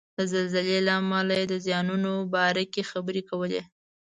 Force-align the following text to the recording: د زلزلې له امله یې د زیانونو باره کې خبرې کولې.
د 0.17 0.19
زلزلې 0.31 0.79
له 0.87 0.93
امله 1.01 1.33
یې 1.39 1.45
د 1.49 1.55
زیانونو 1.65 2.11
باره 2.33 2.63
کې 2.73 2.89
خبرې 2.91 3.21
کولې. 3.29 3.61